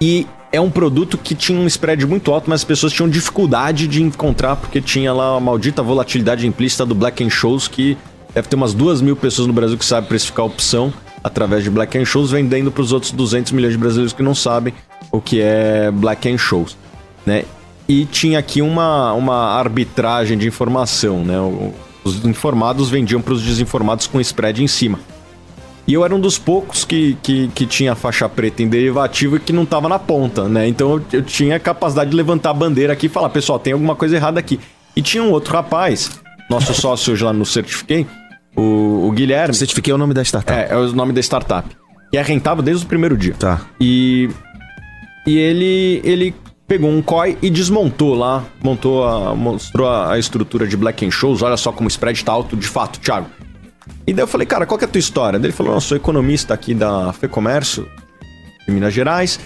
[0.00, 3.86] E é um produto que tinha um spread muito alto, mas as pessoas tinham dificuldade
[3.86, 7.96] de encontrar, porque tinha lá a maldita volatilidade implícita do Black and Shows, que
[8.34, 10.92] deve ter umas duas mil pessoas no Brasil que sabem precificar a opção
[11.22, 14.34] através de Black and Shows, vendendo para os outros 200 milhões de brasileiros que não
[14.34, 14.74] sabem
[15.12, 16.76] o que é Black Shows,
[17.24, 17.44] né?
[17.92, 21.36] E tinha aqui uma, uma arbitragem de informação, né?
[22.02, 24.98] Os informados vendiam para os desinformados com spread em cima.
[25.86, 29.40] E eu era um dos poucos que, que, que tinha faixa preta em derivativo e
[29.40, 30.66] que não tava na ponta, né?
[30.66, 33.74] Então eu, eu tinha a capacidade de levantar a bandeira aqui e falar, pessoal, tem
[33.74, 34.58] alguma coisa errada aqui.
[34.96, 38.06] E tinha um outro rapaz, nosso sócio hoje lá no Certifiquei,
[38.56, 39.52] o, o Guilherme.
[39.52, 40.58] Certifiquei o nome da startup.
[40.58, 41.68] É, é o nome da startup.
[42.10, 43.34] E é rentável desde o primeiro dia.
[43.38, 43.60] Tá.
[43.78, 44.30] E,
[45.26, 46.34] e ele, ele
[46.72, 51.42] pegou um COI e desmontou lá, montou a, mostrou a, estrutura de Black and Shows.
[51.42, 53.26] Olha só como o spread tá alto de fato, Thiago.
[54.06, 55.38] E daí eu falei, cara, qual que é a tua história?
[55.38, 57.86] Daí ele falou, sou economista aqui da FEComércio,
[58.66, 59.38] de Minas Gerais.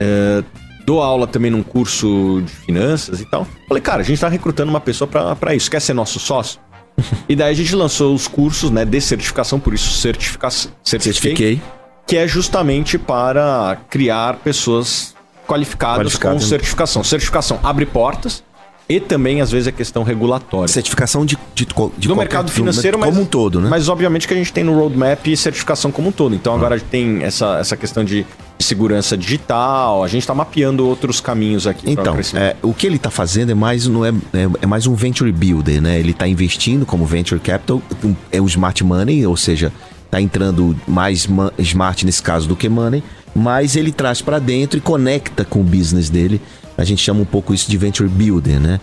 [0.00, 0.42] é,
[0.84, 3.46] dou aula também num curso de finanças e tal.
[3.68, 5.70] Falei, cara, a gente tá recrutando uma pessoa pra, pra isso.
[5.70, 6.58] Quer ser nosso sócio?
[7.28, 10.72] e daí a gente lançou os cursos, né, de certificação, por isso certificação.
[10.82, 11.62] Certifiquei.
[12.08, 15.15] Que é justamente para criar pessoas
[15.46, 16.42] qualificadas, Qualificadas.
[16.42, 17.04] com certificação.
[17.04, 18.42] Certificação abre portas
[18.88, 20.68] e também, às vezes, é questão regulatória.
[20.68, 23.68] Certificação de, de, de do qualquer- mercado do- financeiro, mas, como um todo, né?
[23.68, 26.34] Mas obviamente que a gente tem no roadmap certificação como um todo.
[26.34, 28.24] Então agora tem essa, essa questão de
[28.60, 30.04] segurança digital.
[30.04, 31.90] A gente está mapeando outros caminhos aqui.
[31.90, 34.94] Então, é, o que ele está fazendo é mais, não é, é, é mais um
[34.94, 35.98] venture builder, né?
[35.98, 37.82] Ele está investindo como venture capital,
[38.30, 39.72] é o smart money, ou seja,
[40.04, 43.02] está entrando mais ma- smart nesse caso do que money,
[43.36, 46.40] mas ele traz para dentro e conecta com o business dele.
[46.78, 48.80] A gente chama um pouco isso de venture builder, né?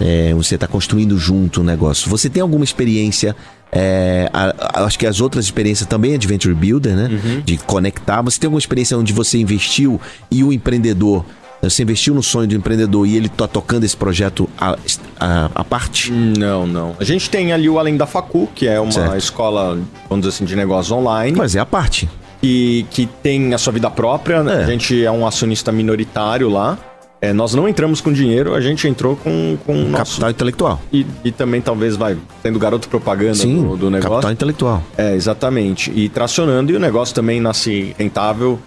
[0.00, 2.08] É, você está construindo junto o negócio.
[2.10, 3.34] Você tem alguma experiência?
[3.72, 7.10] é, a- a- acho que as outras experiências também é de venture builder, né?
[7.44, 8.22] De conectar.
[8.22, 11.24] Você tem alguma experiência onde você investiu e o empreendedor
[11.60, 14.76] você investiu no sonho do empreendedor e ele tá tocando esse projeto à,
[15.18, 16.12] à, à parte?
[16.12, 16.94] Não, não.
[17.00, 19.16] A gente tem ali o Além da Facu, que é uma Certo.
[19.16, 19.76] escola,
[20.08, 22.08] vamos dizer assim, de negócios online, Mas é a parte.
[22.46, 24.36] Que, que tem a sua vida própria.
[24.36, 24.62] É.
[24.62, 26.78] A gente é um acionista minoritário lá.
[27.20, 30.12] É, nós não entramos com dinheiro, a gente entrou com, com o nosso...
[30.12, 30.82] Capital intelectual.
[30.92, 34.10] E, e também talvez vai sendo garoto propaganda Sim, do, do negócio.
[34.10, 34.82] capital intelectual.
[34.98, 35.90] É, exatamente.
[35.90, 38.58] E tracionando, e o negócio também nasce rentável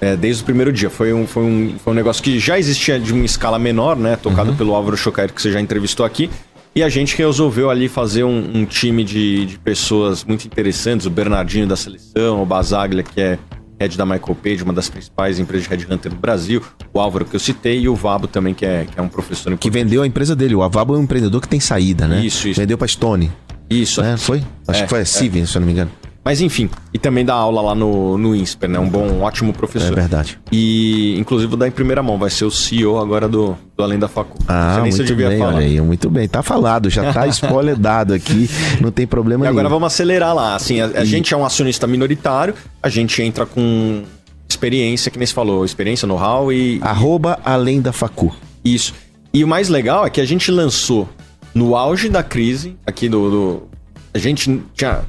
[0.00, 0.88] é, desde o primeiro dia.
[0.88, 4.16] Foi um, foi, um, foi um negócio que já existia de uma escala menor, né?
[4.16, 6.30] Tocado pelo Álvaro Chocair, que você já entrevistou aqui.
[6.74, 11.06] E a gente resolveu ali fazer um, um time de, de pessoas muito interessantes.
[11.06, 13.38] O Bernardinho da seleção, o Basaglia, que é
[13.80, 16.62] head da Michael Page, uma das principais empresas de headhunter do Brasil.
[16.92, 19.56] O Álvaro, que eu citei, e o Vabo também, que é, que é um professor
[19.56, 20.54] Que vendeu a empresa dele.
[20.54, 22.24] O Avabo é um empreendedor que tem saída, né?
[22.24, 22.60] Isso, isso.
[22.60, 23.30] Vendeu pra Stone.
[23.70, 24.16] Isso, Né?
[24.16, 24.42] Foi?
[24.66, 25.04] Acho É, que foi a é.
[25.04, 25.90] Steven, se eu não me engano.
[26.28, 28.78] Mas enfim, e também dá aula lá no, no INSPER, né?
[28.78, 29.92] Um bom, um ótimo professor.
[29.92, 30.38] É verdade.
[30.52, 32.18] E, inclusive, dar em primeira mão.
[32.18, 34.36] Vai ser o CEO agora do, do Além da Facu.
[34.46, 35.54] Ah, muito bem, falar.
[35.54, 35.80] olha aí.
[35.80, 36.28] Muito bem.
[36.28, 38.46] Tá falado, já tá spoiler dado aqui.
[38.78, 39.58] Não tem problema E nenhum.
[39.58, 40.54] agora vamos acelerar lá.
[40.54, 44.02] Assim, a, a gente é um acionista minoritário, a gente entra com
[44.46, 48.34] experiência, que nem se falou, experiência, know-how e Arroba além da facu.
[48.62, 48.92] isso.
[49.32, 51.08] E o mais legal é que a gente lançou
[51.54, 53.30] no auge da crise, aqui do.
[53.30, 53.62] do-
[54.12, 55.00] a gente tinha.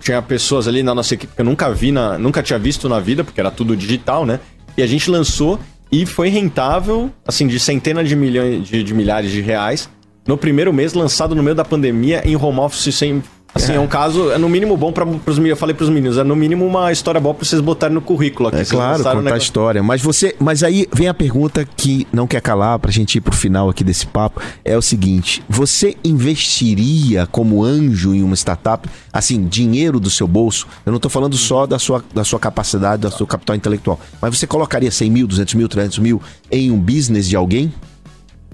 [0.00, 3.00] Tinha pessoas ali na nossa equipe que eu nunca vi, na, nunca tinha visto na
[3.00, 4.40] vida, porque era tudo digital, né?
[4.76, 5.58] E a gente lançou
[5.90, 9.88] e foi rentável, assim, de centenas de milhões de, de milhares de reais.
[10.26, 13.22] No primeiro mês, lançado no meio da pandemia, em home office sem.
[13.54, 15.50] Assim, é, um caso, é no mínimo bom para os meninos.
[15.50, 18.48] Eu falei pros meninos, é no mínimo uma história boa pra vocês botarem no currículo
[18.48, 18.58] aqui.
[18.58, 19.82] É claro, contar a história.
[19.82, 23.32] Mas você, mas aí vem a pergunta que não quer calar pra gente ir pro
[23.32, 29.46] final aqui desse papo, é o seguinte: você investiria como anjo em uma startup, assim,
[29.46, 30.66] dinheiro do seu bolso?
[30.84, 34.36] Eu não tô falando só da sua, da sua capacidade, do seu capital intelectual, mas
[34.36, 37.72] você colocaria 100 mil, 200 mil, 300 mil em um business de alguém?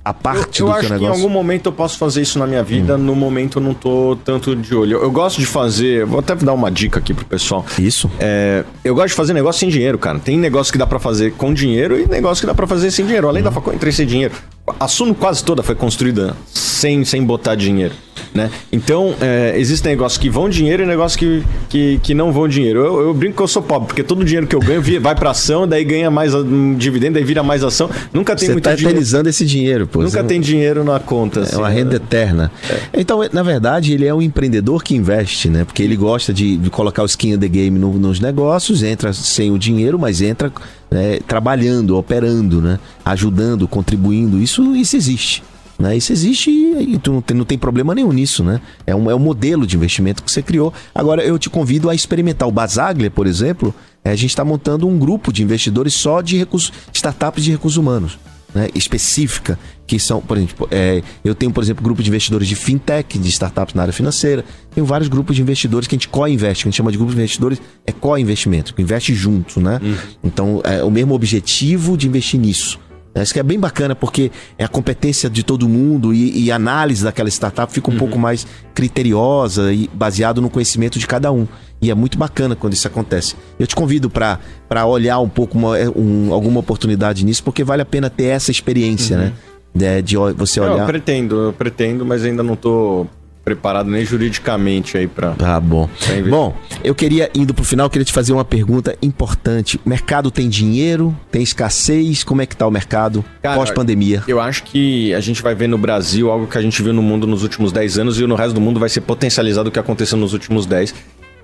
[0.05, 1.23] A parte eu, eu do acho que em negócio?
[1.23, 2.97] algum momento eu posso fazer isso na minha vida.
[2.97, 4.97] No momento eu não tô tanto de olho.
[4.97, 6.07] Eu, eu gosto de fazer.
[6.07, 7.65] Vou até dar uma dica aqui pro pessoal.
[7.79, 8.11] Isso?
[8.19, 10.19] É, eu gosto de fazer negócio sem dinheiro, cara.
[10.19, 13.05] Tem negócio que dá pra fazer com dinheiro e negócio que dá pra fazer sem
[13.05, 13.29] dinheiro.
[13.29, 14.35] Além da faculdade, entrei sem dinheiro.
[14.79, 17.93] A Suno quase toda foi construída sem, sem botar dinheiro,
[18.33, 18.49] né?
[18.71, 22.79] Então, é, existem negócios que vão dinheiro e negócios que, que, que não vão dinheiro.
[22.85, 25.15] Eu, eu brinco que eu sou pobre, porque todo o dinheiro que eu ganho vai
[25.17, 27.91] pra ação, daí ganha mais um dividendo, daí vira mais ação.
[28.13, 28.91] Nunca tem Você muito tá dinheiro.
[28.93, 30.03] eternizando esse dinheiro, pô.
[30.03, 31.41] Nunca Você- tem dinheiro na conta.
[31.41, 31.75] É assim, uma né?
[31.75, 32.53] renda eterna.
[32.95, 35.65] Então, na verdade, ele é um empreendedor que investe, né?
[35.65, 39.13] Porque ele gosta de, de colocar o skin in the game no- nos negócios, entra
[39.13, 40.53] sem o dinheiro, mas entra
[40.91, 42.79] né, trabalhando, operando, né?
[43.05, 44.39] Ajudando, contribuindo.
[44.39, 45.43] Isso, isso existe.
[45.79, 45.97] Né?
[45.97, 48.61] Isso existe e, e tu não tem, não tem problema nenhum nisso, né?
[48.87, 50.73] É um, é um modelo de investimento que você criou.
[50.95, 52.47] Agora, eu te convido a experimentar.
[52.47, 53.75] O Basaglia, por exemplo,
[54.05, 57.79] é, a gente está montando um grupo de investidores só de recursos, startups de recursos
[57.79, 58.19] humanos
[58.55, 62.55] né, específica, que são, por exemplo, é, eu tenho, por exemplo, grupo de investidores de
[62.55, 66.65] fintech, de startups na área financeira, tenho vários grupos de investidores que a gente co-investe,
[66.65, 69.81] que a gente chama de grupos de investidores, é co-investimento, que investe junto, né?
[70.23, 72.79] Então, é o mesmo objetivo de investir nisso.
[73.15, 76.57] Isso que é bem bacana, porque é a competência de todo mundo e, e a
[76.57, 81.47] análise daquela startup fica um pouco mais criteriosa e baseado no conhecimento de cada um.
[81.83, 83.35] E é muito bacana quando isso acontece.
[83.59, 84.39] Eu te convido para
[84.87, 89.17] olhar um pouco uma- um- alguma oportunidade nisso, porque vale a pena ter essa experiência,
[89.17, 89.33] né?
[89.75, 90.87] De, de você Não, eu olhar.
[90.87, 93.07] pretendo, eu pretendo, mas ainda não tô
[93.43, 95.31] preparado nem juridicamente aí pra.
[95.31, 95.89] Tá bom.
[95.99, 96.31] Pra investir.
[96.31, 99.81] Bom, eu queria, indo pro final, eu queria te fazer uma pergunta importante.
[99.85, 101.17] O mercado tem dinheiro?
[101.31, 102.23] Tem escassez?
[102.23, 104.23] Como é que tá o mercado pós-pandemia?
[104.29, 107.01] Eu acho que a gente vai ver no Brasil algo que a gente viu no
[107.03, 109.79] mundo nos últimos 10 anos e no resto do mundo vai ser potencializado o que
[109.79, 110.95] aconteceu nos últimos 10,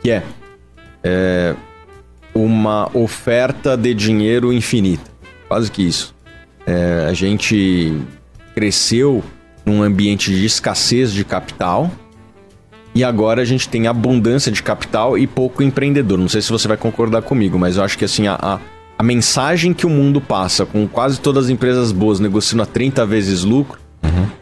[0.02, 0.22] que é,
[1.02, 1.54] é,
[2.35, 5.11] uma oferta de dinheiro infinita.
[5.48, 6.14] Quase que isso.
[6.66, 7.96] É, a gente
[8.54, 9.22] cresceu
[9.64, 11.90] num ambiente de escassez de capital
[12.94, 16.18] e agora a gente tem abundância de capital e pouco empreendedor.
[16.18, 18.59] Não sei se você vai concordar comigo, mas eu acho que assim, a, a,
[18.98, 23.04] a mensagem que o mundo passa com quase todas as empresas boas negociando a 30
[23.04, 23.78] vezes lucro,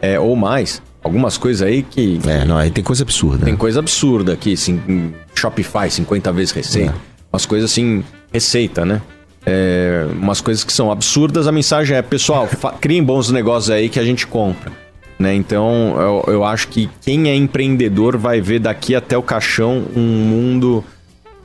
[0.01, 3.45] é, ou mais, algumas coisas aí que É, não, aí tem coisa absurda.
[3.45, 3.59] tem né?
[3.59, 6.91] coisa absurda aqui, assim, Shopify, 50 vezes receita.
[6.91, 7.15] É.
[7.31, 9.01] Umas coisas assim, receita, né?
[9.45, 11.47] é, umas coisas que são absurdas.
[11.47, 12.49] A mensagem é, pessoal,
[12.81, 14.71] criem bons negócios aí que a gente compra.
[15.17, 15.33] Né?
[15.33, 15.95] Então,
[16.27, 20.83] eu, eu acho que quem é empreendedor vai ver daqui até o caixão um mundo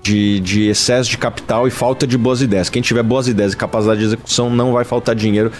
[0.02, 2.68] de, de excesso de capital e falta de boas ideias.
[2.68, 5.52] Quem tiver boas ideias e capacidade de execução não vai faltar dinheiro.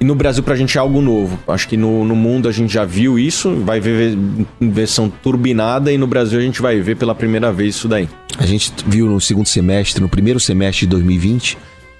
[0.00, 1.38] E no Brasil, pra gente é algo novo.
[1.46, 4.16] Acho que no, no mundo a gente já viu isso, vai ver
[4.58, 8.08] versão turbinada, e no Brasil a gente vai ver pela primeira vez isso daí.
[8.38, 11.58] A gente viu no segundo semestre, no primeiro semestre de 2020,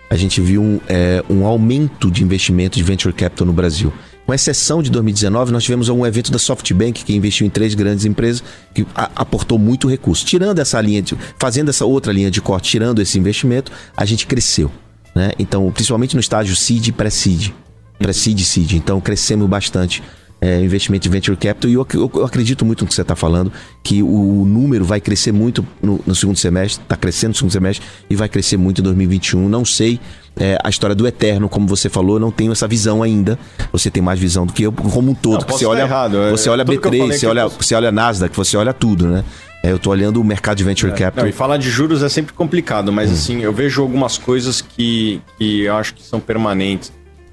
[0.09, 3.93] a gente viu um, é, um aumento de investimento de venture capital no Brasil.
[4.25, 8.07] Com exceção de 2019, nós tivemos um evento da SoftBank que investiu em três grandes
[8.07, 10.25] empresas que aportou muito recurso.
[10.25, 14.27] Tirando essa linha, de, fazendo essa outra linha de corte, tirando esse investimento, a gente
[14.27, 14.71] cresceu.
[15.15, 15.33] Né?
[15.39, 17.53] Então, principalmente no estágio seed e pré-seed.
[18.01, 18.73] Pré-seed e seed.
[18.73, 20.03] Então, crescemos bastante
[20.43, 23.15] é, investimento de venture capital e eu, eu- eu acredito muito no que você está
[23.15, 27.53] falando, que o número vai crescer muito no, no segundo semestre, está crescendo no segundo
[27.53, 29.47] semestre e vai crescer muito em 2021.
[29.51, 30.01] Não sei
[30.39, 33.39] é, a história do eterno, como você falou, eu não tenho essa visão ainda.
[33.71, 35.43] Você tem mais visão do que eu, como um todo.
[35.47, 37.57] Não, você olha, errado, é- você olha tudo que eu B3, falei você olha, posso-
[37.63, 39.23] você olha Nasdaq, você olha tudo, né?
[39.63, 41.29] É, eu tô olhando o mercado de venture Não, capital.
[41.29, 45.61] e falar de juros é sempre complicado, mas assim, eu vejo algumas coisas que, que
[45.65, 46.91] eu acho que são permanentes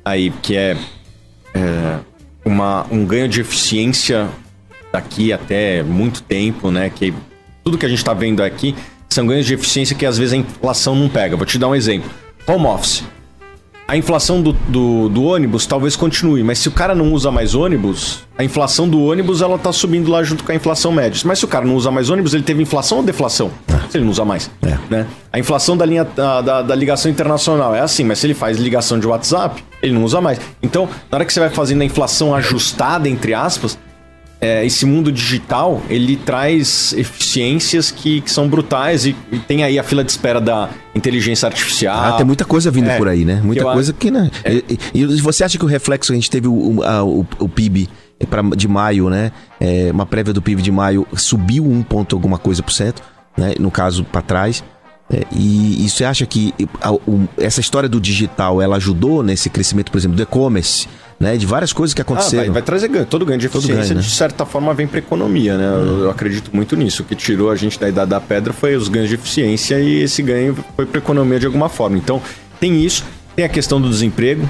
[0.10, 0.78] aí, que é,
[1.54, 1.98] é,
[2.46, 4.28] uma, um ganho de eficiência
[4.92, 6.90] daqui até muito tempo, né?
[6.90, 7.14] Que
[7.64, 8.76] tudo que a gente tá vendo aqui
[9.10, 11.36] são ganhos de eficiência que às vezes a inflação não pega.
[11.36, 12.10] Vou te dar um exemplo.
[12.48, 13.04] Home office.
[13.88, 17.56] A inflação do, do, do ônibus talvez continue, mas se o cara não usa mais
[17.56, 21.22] ônibus, a inflação do ônibus ela tá subindo lá junto com a inflação média.
[21.24, 23.50] Mas se o cara não usa mais ônibus, ele teve inflação ou deflação?
[23.90, 24.52] Se ele não usa mais.
[24.62, 24.78] É.
[24.90, 25.08] Né?
[25.32, 28.58] A inflação da linha da, da, da ligação internacional é assim, mas se ele faz
[28.58, 30.40] ligação de WhatsApp, ele não usa mais.
[30.62, 33.78] Então, na hora que você vai fazendo a inflação ajustada, entre aspas,
[34.40, 39.80] é, esse mundo digital ele traz eficiências que, que são brutais e, e tem aí
[39.80, 41.98] a fila de espera da inteligência artificial.
[42.00, 43.42] Ah, tem muita coisa vindo É, por aí, né?
[43.44, 44.30] Muita que coisa acho- que, né?
[44.46, 47.04] E, e- e você acha que o reflexo que a gente teve o, o, a-
[47.04, 47.90] o- o PIB
[48.30, 49.32] pra, de maio, né?
[49.60, 53.02] É, uma prévia do PIB de maio subiu um ponto alguma coisa por cento,
[53.36, 53.54] né?
[53.60, 54.64] No caso, para trás.
[55.10, 59.50] É, e, e você acha que a- o- essa história do digital, ela ajudou nesse
[59.50, 60.86] crescimento, por exemplo, do e-commerce,
[61.18, 61.38] né?
[61.38, 62.44] De várias coisas que Ah, aconteceram.
[62.44, 63.06] vai, vai trazer ganho.
[63.06, 64.02] Todo ganho de eficiência, ganho, né?
[64.02, 65.64] de certa forma, vem para economia, né?
[65.66, 67.04] Eu, eu acredito muito nisso.
[67.04, 70.02] O que tirou a gente da idade da pedra foi os ganhos de eficiência e
[70.02, 71.98] esse ganho foi para economia de alguma forma.
[71.98, 72.22] Então,
[72.60, 73.06] tem isso.
[73.34, 74.48] Tem a questão do desemprego.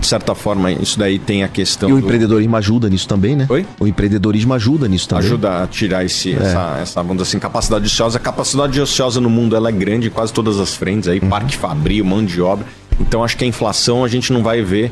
[0.00, 3.36] De certa forma, isso daí tem a questão E o do- empreendedorismo ajuda nisso também,
[3.36, 3.46] né?
[3.48, 3.66] Oi?
[3.78, 5.24] O empreendedorismo ajuda nisso também.
[5.26, 6.36] ajuda a tirar esse, É.
[6.36, 8.16] essa, essa, vamos dizer assim, capacidade ociosa.
[8.16, 11.28] A capacidade ociosa no mundo ela é grande em quase todas as frentes aí, Uhum.
[11.28, 12.66] parque fabril, mão de obra.
[12.98, 14.90] Então acho que a inflação a gente não vai ver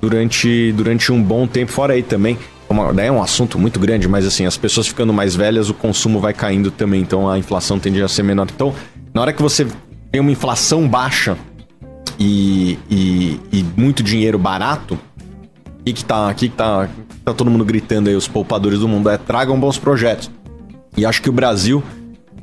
[0.00, 1.70] durante, durante um bom tempo.
[1.70, 5.12] Fora aí também, uma, daí é um assunto muito grande, mas assim, as pessoas ficando
[5.12, 8.46] mais velhas, o consumo vai caindo também, então a inflação tende a ser menor.
[8.54, 8.74] Então,
[9.14, 9.66] na hora que você
[10.10, 11.36] tem uma inflação baixa
[12.22, 16.88] e, e, e muito dinheiro barato, o que, que tá, que que tá,
[17.24, 20.30] tá todo mundo gritando aí, os poupadores do mundo, é tragam bons projetos.
[20.96, 21.82] E acho que o Brasil,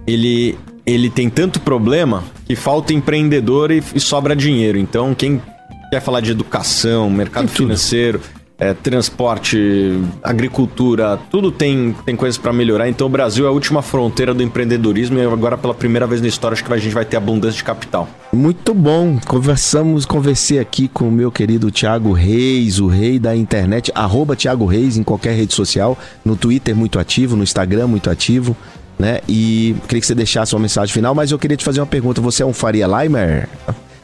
[0.06, 4.78] ele, ele tem tanto problema que falta empreendedor e, e sobra dinheiro.
[4.78, 5.42] Então, quem
[5.90, 8.20] quer falar de educação, mercado financeiro,
[8.60, 12.90] é, transporte, agricultura, tudo tem, tem coisas para melhorar.
[12.90, 16.28] Então, o Brasil é a última fronteira do empreendedorismo e agora, pela primeira vez na
[16.28, 18.08] história, acho que a gente vai ter abundância de capital.
[18.34, 19.18] Muito bom.
[19.26, 24.66] Conversamos, conversei aqui com o meu querido Thiago Reis, o rei da internet, arroba Thiago
[24.66, 28.56] Reis em qualquer rede social, no Twitter muito ativo, no Instagram muito ativo,
[28.98, 29.22] né?
[29.28, 32.20] E queria que você deixasse uma mensagem final, mas eu queria te fazer uma pergunta.
[32.20, 33.48] Você é um Faria Limer?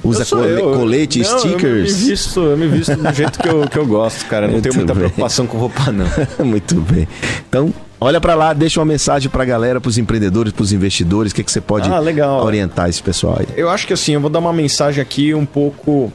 [0.07, 0.71] Usa cole- eu.
[0.73, 1.91] colete, Não, stickers?
[1.91, 4.45] Eu me visto, eu me visto do jeito que eu, que eu gosto, cara.
[4.47, 5.03] Não Muito tenho muita bem.
[5.03, 6.05] preocupação com roupa, não.
[6.45, 7.07] Muito bem.
[7.49, 11.43] Então, olha pra lá, deixa uma mensagem pra galera, pros empreendedores, pros investidores, o que,
[11.43, 11.99] que você pode Ah,
[12.43, 13.47] orientar esse pessoal aí.
[13.55, 16.11] Eu acho que assim, eu vou dar uma mensagem aqui um pouco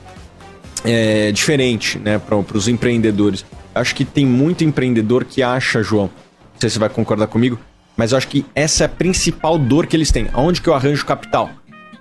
[0.85, 3.45] é, diferente, né, para os empreendedores.
[3.75, 7.59] Acho que tem muito empreendedor que acha, João, não sei se você vai concordar comigo,
[7.97, 10.29] mas eu acho que essa é a principal dor que eles têm.
[10.33, 11.51] Aonde que eu arranjo capital?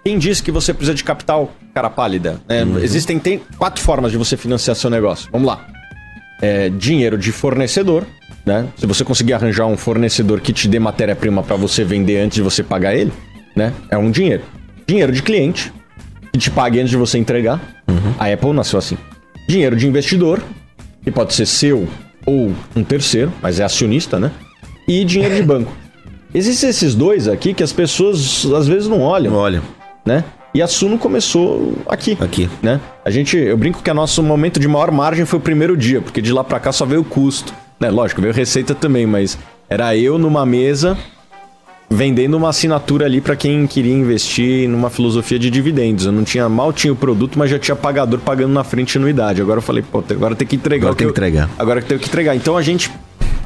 [0.04, 2.40] Quem disse que você precisa de capital, cara pálida?
[2.48, 2.66] né?
[2.82, 5.30] Existem tem quatro formas de você financiar seu negócio.
[5.32, 5.68] Vamos lá.
[6.42, 8.06] É, dinheiro de fornecedor,
[8.46, 8.68] né?
[8.78, 12.42] Se você conseguir arranjar um fornecedor que te dê matéria-prima para você vender antes de
[12.42, 13.12] você pagar ele,
[13.56, 13.74] né?
[13.90, 14.44] É um dinheiro.
[14.88, 15.72] Dinheiro de cliente,
[16.32, 17.60] que te pague antes de você entregar.
[18.18, 18.98] A Apple nasceu assim.
[19.48, 20.42] Dinheiro de investidor,
[21.04, 21.88] que pode ser seu
[22.26, 24.32] ou um terceiro, mas é acionista, né?
[24.88, 25.72] E dinheiro de banco.
[26.34, 29.62] Existem esses dois aqui que as pessoas às vezes não olham, Olha,
[30.06, 30.24] né?
[30.54, 32.18] E a Suno começou aqui.
[32.20, 32.50] Aqui.
[32.62, 32.80] Né?
[33.06, 36.02] A gente, eu brinco que o nosso momento de maior margem foi o primeiro dia,
[36.02, 37.54] porque de lá pra cá só veio o custo.
[37.80, 37.90] Né?
[37.90, 39.38] Lógico, veio receita também, mas
[39.70, 40.98] era eu numa mesa
[41.90, 46.06] vendendo uma assinatura ali para quem queria investir numa filosofia de dividendos.
[46.06, 49.42] Eu não tinha mal tinha o produto, mas já tinha pagador pagando na frente anuidade.
[49.42, 50.88] Agora eu falei, pô, agora tem que entregar.
[50.88, 51.50] Agora tem que entregar.
[51.58, 52.36] Agora tem que entregar.
[52.36, 52.92] Então a gente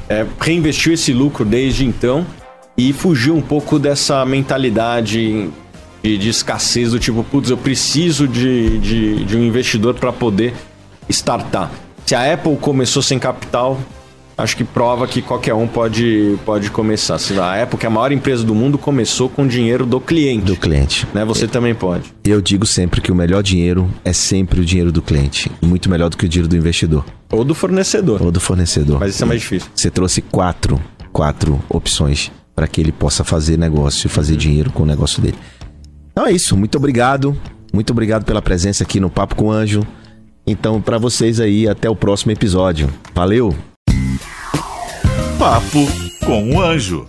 [0.08, 2.26] é, reinvestiu esse lucro desde então
[2.76, 5.48] e fugiu um pouco dessa mentalidade
[6.04, 10.52] de, de escassez do tipo, putz, eu preciso de, de, de um investidor para poder
[11.08, 11.72] startar.
[12.04, 13.80] Se a Apple começou sem capital,
[14.36, 17.18] acho que prova que qualquer um pode, pode começar.
[17.18, 20.44] Se a Apple, que é a maior empresa do mundo, começou com dinheiro do cliente.
[20.44, 21.06] Do cliente.
[21.14, 21.24] Né?
[21.24, 22.12] Você também pode.
[22.22, 25.50] Eu digo sempre que o melhor dinheiro é sempre o dinheiro do cliente.
[25.62, 27.06] Muito melhor do que o dinheiro do investidor.
[27.30, 28.20] Ou do fornecedor.
[28.22, 29.00] Ou do fornecedor.
[29.00, 29.70] Mas isso é mais difícil.
[29.74, 30.78] Você trouxe quatro,
[31.10, 35.36] quatro opções para que ele possa fazer negócio, fazer dinheiro com o negócio dele.
[36.14, 36.56] Então é isso.
[36.56, 37.36] Muito obrigado.
[37.72, 39.84] Muito obrigado pela presença aqui no Papo com Anjo.
[40.46, 42.88] Então, para vocês aí, até o próximo episódio.
[43.12, 43.52] Valeu!
[45.36, 45.80] Papo
[46.24, 47.04] com o Anjo.